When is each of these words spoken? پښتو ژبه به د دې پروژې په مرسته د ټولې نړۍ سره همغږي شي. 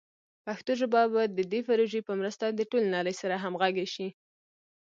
پښتو 0.45 0.71
ژبه 0.81 1.01
به 1.13 1.21
د 1.37 1.39
دې 1.51 1.61
پروژې 1.67 2.01
په 2.07 2.13
مرسته 2.19 2.45
د 2.49 2.59
ټولې 2.69 2.87
نړۍ 2.97 3.15
سره 3.21 3.35
همغږي 3.43 3.87
شي. 3.93 4.07